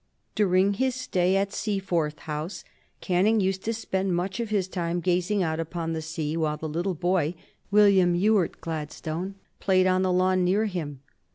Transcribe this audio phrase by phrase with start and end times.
[0.33, 2.63] During his stay at Seaforth House,
[3.01, 6.67] Canning used to spend much of his time gazing out upon the sea, while the
[6.67, 7.35] little boy
[7.69, 11.01] William Ewart Gladstone played on the lawn near him.